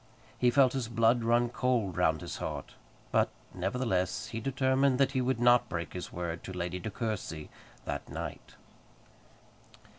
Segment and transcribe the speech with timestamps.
[0.35, 2.73] He felt his blood run cold round his heart;
[3.11, 7.51] but, nevertheless, he determined that he would not break his word to Lady De Courcy
[7.85, 8.55] that night.